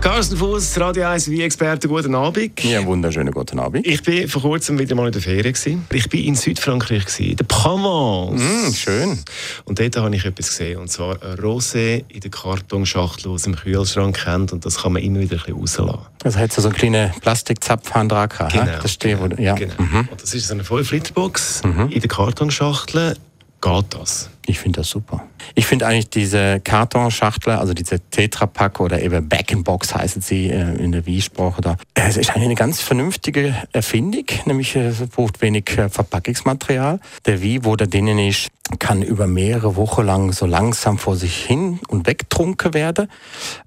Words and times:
Carsten 0.00 0.36
Fuß, 0.36 0.78
Radio 0.80 1.06
1 1.08 1.28
wie 1.28 1.42
Experte, 1.42 1.88
guten 1.88 2.14
Abend. 2.14 2.62
Ja, 2.62 2.84
wunderschönen 2.86 3.32
guten 3.32 3.58
Abend. 3.58 3.84
Ich 3.84 4.02
bin 4.02 4.28
vor 4.28 4.42
kurzem 4.42 4.78
wieder 4.78 4.94
mal 4.94 5.06
in 5.06 5.12
der 5.12 5.20
Ferien. 5.20 5.52
Gewesen. 5.52 5.86
Ich 5.92 6.08
bin 6.08 6.24
in 6.24 6.34
Südfrankreich, 6.36 7.04
gewesen, 7.04 7.30
in 7.30 7.36
der 7.36 7.44
Provence. 7.44 8.40
Mm, 8.40 8.72
schön. 8.74 9.18
Und 9.64 9.80
dort 9.80 9.96
habe 9.96 10.14
ich 10.14 10.24
etwas 10.24 10.48
gesehen, 10.48 10.78
und 10.78 10.88
zwar 10.88 11.20
ein 11.22 11.36
Rosé 11.38 12.04
in 12.08 12.20
der 12.20 12.30
Kartonschachtel, 12.30 13.30
aus 13.30 13.42
dem 13.42 13.56
Kühlschrank 13.56 14.22
kennt, 14.24 14.52
und 14.52 14.64
das 14.64 14.78
kann 14.82 14.92
man 14.92 15.02
immer 15.02 15.18
wieder 15.18 15.36
ein 15.36 15.42
bisschen 15.60 15.84
rauslassen. 15.86 16.06
Also 16.22 16.38
hat 16.38 16.52
so 16.52 16.62
einen 16.62 16.72
kleinen 16.72 17.10
Plastikzapfhahn 17.20 18.08
dran 18.08 18.28
gehabt, 18.28 18.52
Genau. 18.52 18.78
Das 18.80 18.92
steht, 18.92 19.18
genau, 19.18 19.36
wo, 19.36 19.42
ja. 19.42 19.54
genau. 19.54 19.74
Mhm. 19.78 20.08
Und 20.10 20.22
das 20.22 20.32
ist 20.32 20.46
so 20.46 20.54
eine 20.54 20.62
5-Liter-Box 20.62 21.62
in 21.90 22.00
der 22.00 22.08
Kartonschachtel. 22.08 23.16
Geht 23.60 23.84
das? 23.90 24.30
Ich 24.48 24.60
finde 24.60 24.80
das 24.80 24.88
super. 24.88 25.24
Ich 25.54 25.66
finde 25.66 25.86
eigentlich 25.86 26.08
diese 26.08 26.60
Kartonschachtel, 26.60 27.52
also 27.52 27.74
diese 27.74 28.00
Tetrapack 28.00 28.80
oder 28.80 29.02
eben 29.02 29.28
Back-in-Box 29.28 29.94
heißen 29.94 30.22
sie 30.22 30.48
äh, 30.48 30.74
in 30.82 30.92
der 30.92 31.04
Wie-Sprache 31.04 31.60
da. 31.60 31.76
Es 31.92 32.16
ist 32.16 32.30
eigentlich 32.30 32.46
eine 32.46 32.54
ganz 32.54 32.80
vernünftige 32.80 33.54
Erfindung, 33.72 34.24
nämlich 34.46 34.74
äh, 34.74 34.86
es 34.86 35.06
braucht 35.08 35.42
wenig 35.42 35.68
äh, 35.76 35.90
Verpackungsmaterial. 35.90 36.98
Der 37.26 37.42
Wie, 37.42 37.62
wo 37.62 37.76
der 37.76 37.88
drinnen 37.88 38.18
ist, 38.18 38.48
kann 38.78 39.02
über 39.02 39.26
mehrere 39.26 39.76
Wochen 39.76 40.04
lang 40.04 40.32
so 40.32 40.44
langsam 40.44 40.98
vor 40.98 41.16
sich 41.16 41.44
hin 41.44 41.80
und 41.88 42.06
wegtrunken 42.06 42.74
werden. 42.74 43.08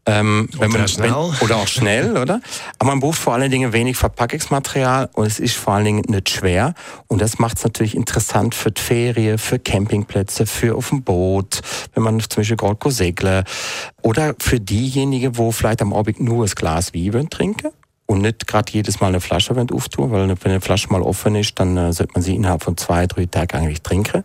Ähm, 0.06 0.48
wenn 0.58 0.72
Oder 0.72 0.88
schnell. 0.88 1.14
oder 1.42 1.58
auch 1.58 1.68
schnell, 1.68 2.18
oder? 2.22 2.42
Aber 2.78 2.92
man 2.92 3.00
braucht 3.00 3.18
vor 3.18 3.34
allen 3.34 3.50
Dingen 3.50 3.74
wenig 3.74 3.98
Verpackungsmaterial 3.98 5.10
und 5.14 5.26
es 5.26 5.40
ist 5.40 5.56
vor 5.56 5.74
allen 5.74 5.86
Dingen 5.86 6.04
nicht 6.08 6.30
schwer. 6.30 6.76
Und 7.08 7.22
das 7.22 7.40
macht 7.40 7.58
es 7.58 7.64
natürlich 7.64 7.96
interessant 7.96 8.54
für 8.54 8.72
die 8.72 8.82
Ferien, 8.82 9.38
für 9.38 9.58
Campingplätze, 9.58 10.46
für 10.46 10.71
auf 10.76 10.90
dem 10.90 11.04
Boot, 11.04 11.62
wenn 11.94 12.04
man 12.04 12.20
zum 12.20 12.42
Beispiel 12.42 12.58
gerade 12.58 12.92
segeln 12.92 13.44
Oder 14.02 14.36
für 14.40 14.60
diejenigen, 14.60 15.38
wo 15.38 15.52
vielleicht 15.52 15.82
am 15.82 15.94
Abend 15.94 16.20
nur 16.20 16.46
ein 16.46 16.52
Glas 16.52 16.94
Wein 16.94 17.30
trinken 17.30 17.72
und 18.12 18.22
nicht 18.22 18.46
gerade 18.46 18.72
jedes 18.72 19.00
Mal 19.00 19.08
eine 19.08 19.22
Flasche 19.22 19.56
wollen 19.56 19.72
auftun, 19.72 20.12
weil 20.12 20.28
wenn 20.28 20.52
eine 20.52 20.62
Flasche 20.62 20.90
mal 20.90 21.02
offen 21.02 21.36
ist, 21.36 21.58
dann 21.60 21.78
äh, 21.78 21.94
sollte 21.94 22.14
man 22.14 22.22
sie 22.22 22.36
innerhalb 22.36 22.62
von 22.62 22.76
zwei, 22.76 23.08
drei 23.08 23.26
Tagen 23.26 23.58
eigentlich 23.58 23.82
trinken. 23.82 24.24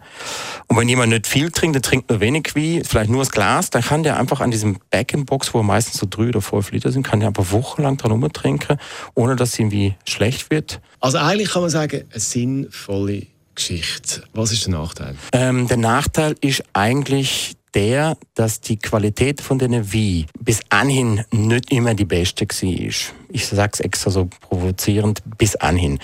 Und 0.66 0.77
wenn 0.77 0.88
jemand 0.88 1.12
nicht 1.12 1.27
viel 1.27 1.53
trinkt, 1.53 1.77
der 1.77 1.83
trinkt 1.83 2.11
nur 2.11 2.20
wenig 2.20 2.55
wie, 2.55 2.83
vielleicht 2.84 3.10
nur 3.10 3.20
das 3.20 3.31
Glas, 3.31 3.70
dann 3.70 3.83
kann 3.83 4.03
der 4.03 4.19
einfach 4.19 4.41
an 4.41 4.50
diesem 4.50 4.78
Back-in-Box, 4.91 5.55
wo 5.55 5.62
meistens 5.62 6.00
so 6.00 6.06
drei 6.10 6.28
oder 6.28 6.41
fünf 6.41 6.72
Liter 6.72 6.91
sind, 6.91 7.06
kann 7.06 7.20
der 7.20 7.28
einfach 7.28 7.53
wochenlang 7.53 7.97
dran 7.97 8.10
rumtrinken, 8.10 8.78
ohne 9.14 9.36
dass 9.36 9.50
es 9.53 9.58
irgendwie 9.58 9.94
schlecht 10.05 10.50
wird. 10.50 10.81
Also 11.00 11.19
eigentlich 11.19 11.50
kann 11.50 11.62
man 11.62 11.70
sagen, 11.70 12.05
eine 12.10 12.20
sinnvolle 12.20 13.28
Geschichte. 13.57 14.23
Was 14.33 14.53
ist 14.53 14.67
der 14.67 14.75
Nachteil? 14.75 15.17
Ähm, 15.33 15.67
der 15.67 15.79
Nachteil 15.79 16.37
ist 16.41 16.62
eigentlich 16.73 17.57
der, 17.75 18.17
dass 18.35 18.61
die 18.61 18.79
Qualität 18.79 19.41
von 19.41 19.59
den 19.59 19.93
Wein 19.93 20.27
bis 20.41 20.61
anhin 20.71 21.25
nicht 21.31 21.73
immer 21.73 21.95
die 21.95 22.05
beste 22.05 22.47
war. 22.47 23.15
Ich 23.31 23.47
sag's 23.47 23.81
extra 23.81 24.11
so 24.11 24.29
provozierend, 24.41 25.23
bis 25.37 25.57
anhin. 25.57 25.99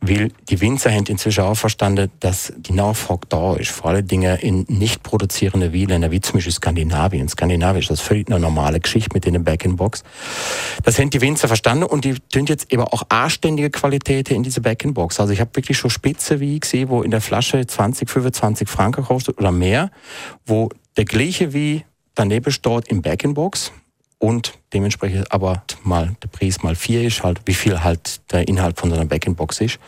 Weil 0.00 0.30
die 0.48 0.60
Winzer 0.60 0.90
haben 0.90 1.06
inzwischen 1.06 1.44
auch 1.44 1.54
verstanden, 1.54 2.10
dass 2.20 2.52
die 2.56 2.72
Nachfrage 2.72 3.26
da 3.28 3.54
ist. 3.56 3.70
Vor 3.70 3.90
allen 3.90 4.06
Dingen 4.06 4.38
in 4.38 4.66
nicht 4.68 5.02
produzierenden 5.02 5.72
Weinländern, 5.72 6.10
wie 6.10 6.20
zum 6.20 6.34
Beispiel 6.34 6.52
Skandinavien. 6.52 7.28
Skandinavien 7.28 7.80
ist 7.80 7.90
das 7.90 8.00
völlig 8.00 8.28
eine 8.28 8.38
normale 8.38 8.80
Geschichte 8.80 9.10
mit 9.14 9.24
den 9.24 9.42
Back-in-Box. 9.42 10.02
Das 10.82 10.98
haben 10.98 11.10
die 11.10 11.20
Winzer 11.20 11.48
verstanden 11.48 11.84
und 11.84 12.04
die 12.04 12.14
tun 12.32 12.46
jetzt 12.46 12.72
eben 12.72 12.82
auch 12.82 13.04
anständige 13.08 13.70
Qualitäten 13.70 14.34
in 14.34 14.42
diese 14.42 14.60
Back-in-Box. 14.60 15.20
Also 15.20 15.32
ich 15.32 15.40
habe 15.40 15.50
wirklich 15.54 15.78
schon 15.78 15.90
Spitze 15.90 16.40
wie 16.40 16.60
gesehen, 16.60 16.88
wo 16.90 17.02
in 17.02 17.10
der 17.10 17.20
Flasche 17.20 17.66
20, 17.66 18.10
25 18.10 18.68
Franken 18.68 19.04
kostet 19.04 19.38
oder 19.38 19.52
mehr, 19.52 19.90
wo 20.44 20.68
der 20.96 21.04
gleiche 21.04 21.52
wie 21.52 21.84
daneben 22.14 22.52
steht 22.52 22.88
im 22.88 23.02
Back-in-Box 23.02 23.72
und 24.24 24.54
dementsprechend 24.72 25.30
aber 25.30 25.64
mal 25.82 26.16
der 26.22 26.28
Preis 26.28 26.62
mal 26.62 26.74
vier 26.74 27.02
ist, 27.02 27.22
halt 27.22 27.42
wie 27.44 27.52
viel 27.52 27.84
halt 27.84 28.22
der 28.32 28.48
Inhalt 28.48 28.80
von 28.80 28.88
so 28.88 28.96
einer 28.96 29.04
Back-in-Box 29.04 29.60
ist. 29.60 29.78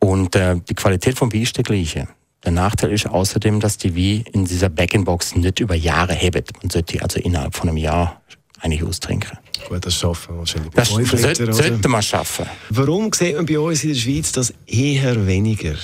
Und 0.00 0.34
äh, 0.34 0.56
die 0.68 0.74
Qualität 0.74 1.16
vom 1.16 1.32
Wein 1.32 1.42
ist 1.42 1.56
der 1.56 1.62
gleiche. 1.62 2.08
Der 2.44 2.50
Nachteil 2.50 2.90
ist 2.90 3.06
außerdem, 3.06 3.60
dass 3.60 3.78
die 3.78 3.94
Wein 3.94 4.24
in 4.32 4.46
dieser 4.46 4.68
Back-in-Box 4.68 5.36
nicht 5.36 5.60
über 5.60 5.76
Jahre 5.76 6.12
hebt. 6.12 6.60
Man 6.60 6.70
sollte 6.70 6.94
die 6.94 7.02
also 7.02 7.20
innerhalb 7.20 7.54
von 7.54 7.68
einem 7.68 7.78
Jahr 7.78 8.20
eigentlich 8.60 8.82
austrinken. 8.82 9.38
Gut, 9.68 9.86
das 9.86 9.94
schaffen 9.94 10.34
wir 10.34 10.38
wahrscheinlich 10.40 10.72
Das 10.74 10.88
sollte, 10.88 11.52
sollte 11.52 11.88
man 11.88 12.02
schaffen. 12.02 12.46
Warum 12.70 13.12
sieht 13.12 13.36
man 13.36 13.46
bei 13.46 13.60
uns 13.60 13.84
in 13.84 13.90
der 13.90 13.96
Schweiz 13.96 14.32
das 14.32 14.52
eher 14.66 15.24
weniger? 15.24 15.74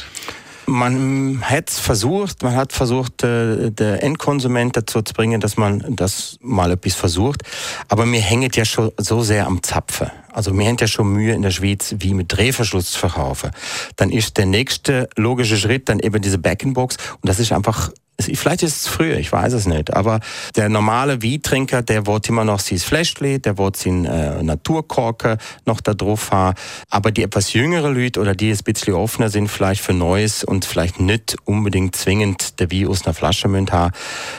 Man 0.66 1.42
hat 1.42 1.68
versucht, 1.70 2.42
man 2.42 2.56
hat 2.56 2.72
versucht, 2.72 3.22
äh, 3.22 3.70
der 3.70 4.02
Endkonsument 4.02 4.76
dazu 4.76 5.02
zu 5.02 5.12
bringen, 5.12 5.40
dass 5.40 5.56
man 5.56 5.84
das 5.96 6.38
mal 6.40 6.70
etwas 6.70 6.94
versucht. 6.94 7.42
Aber 7.88 8.06
mir 8.06 8.20
hängt 8.20 8.56
ja 8.56 8.64
schon 8.64 8.90
so 8.96 9.22
sehr 9.22 9.46
am 9.46 9.62
Zapfen. 9.62 10.10
Also 10.32 10.56
wir 10.56 10.66
haben 10.66 10.76
ja 10.80 10.86
schon 10.86 11.12
Mühe 11.12 11.34
in 11.34 11.42
der 11.42 11.50
Schweiz, 11.50 11.94
wie 11.98 12.14
mit 12.14 12.32
Drehverschluss 12.36 12.92
zu 12.92 12.98
verkaufen. 12.98 13.50
Dann 13.96 14.10
ist 14.10 14.36
der 14.38 14.46
nächste 14.46 15.08
logische 15.16 15.56
Schritt 15.56 15.88
dann 15.88 16.00
eben 16.00 16.20
diese 16.20 16.38
Back-in-Box. 16.38 16.96
Und 17.20 17.28
das 17.28 17.38
ist 17.38 17.52
einfach 17.52 17.90
es- 17.90 17.94
Vielleicht 18.20 18.62
ist 18.62 18.76
es 18.76 18.88
früher, 18.88 19.16
ich 19.18 19.32
weiß 19.32 19.52
es 19.54 19.66
nicht. 19.66 19.92
Aber 19.92 20.20
der 20.54 20.68
normale 20.68 21.22
Weintrinker, 21.22 21.82
der 21.82 22.06
wird 22.06 22.28
immer 22.28 22.44
noch 22.44 22.60
sein 22.60 22.78
Fläschli, 22.78 23.40
der 23.40 23.58
wird 23.58 23.76
sein 23.76 24.04
äh, 24.04 24.42
Naturkorken 24.42 25.38
noch 25.66 25.80
da 25.80 25.94
drauf 25.94 26.30
haben. 26.30 26.56
Aber 26.90 27.10
die 27.10 27.24
etwas 27.24 27.52
jüngere 27.52 27.90
Leute 27.90 28.20
oder 28.20 28.34
die 28.34 28.52
ein 28.52 28.58
bisschen 28.58 28.94
offener 28.94 29.30
sind, 29.30 29.48
vielleicht 29.48 29.80
für 29.80 29.92
Neues 29.94 30.44
und 30.44 30.64
vielleicht 30.64 31.00
nicht 31.00 31.36
unbedingt 31.44 31.96
zwingend 31.96 32.60
der 32.60 32.70
Wein 32.70 32.86
aus 32.86 33.04
einer 33.04 33.14
Flasche 33.14 33.48
müssen 33.48 33.72
haben, 33.72 33.92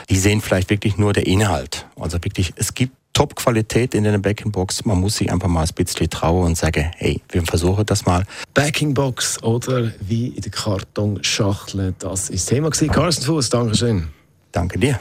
die 0.08 0.16
sehen 0.16 0.40
vielleicht 0.40 0.70
wirklich 0.70 0.96
nur 0.96 1.12
der 1.12 1.26
Inhalt. 1.26 1.86
Also 2.00 2.16
wirklich, 2.24 2.54
es 2.56 2.74
gibt 2.74 2.94
Top-Qualität 3.16 3.94
in 3.94 4.04
der 4.04 4.18
Back-in-Box. 4.18 4.84
Man 4.84 5.00
muss 5.00 5.16
sich 5.16 5.32
einfach 5.32 5.48
mal 5.48 5.62
ein 5.62 5.74
bisschen 5.74 6.10
trauen 6.10 6.48
und 6.48 6.58
sagen, 6.58 6.90
hey, 6.98 7.22
wir 7.30 7.42
versuchen 7.44 7.86
das 7.86 8.04
mal. 8.04 8.24
Backingbox 8.52 9.42
oder 9.42 9.90
wie 10.00 10.28
in 10.28 10.42
der 10.42 10.50
Kartonschachtel, 10.52 11.94
das 11.98 12.28
ist 12.28 12.44
das 12.44 12.44
Thema 12.44 12.68
gewesen. 12.68 12.92
Carsten 12.92 13.24
Fuß, 13.24 13.48
danke 13.48 13.74
schön. 13.74 14.08
Danke 14.52 14.78
dir. 14.78 14.98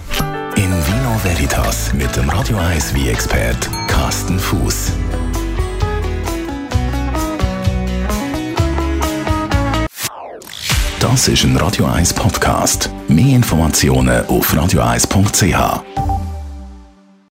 In 0.56 0.72
Vino 0.72 1.20
Veritas 1.24 1.92
mit 1.92 2.16
dem 2.16 2.30
Radio 2.30 2.56
1 2.56 2.94
wie 2.94 3.10
expert 3.10 3.70
Carsten 3.88 4.40
Fuß. 4.40 4.94
Das 11.02 11.28
ist 11.28 11.44
ein 11.44 11.58
Radio 11.58 11.86
1 11.86 12.14
Podcast. 12.14 12.90
Mehr 13.10 13.36
Informationen 13.36 14.26
auf 14.28 14.54
radio1.ch. 14.54 16.05